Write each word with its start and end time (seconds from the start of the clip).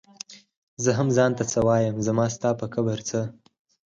زۀ 0.83 0.91
هم 0.97 1.07
ځان 1.17 1.31
ته 1.37 1.43
څۀ 1.51 1.59
وايم 1.67 1.95
زما 2.07 2.25
ستا 2.35 2.49
پۀ 2.59 2.65
کبر 2.73 2.99
څۀ 3.09 3.21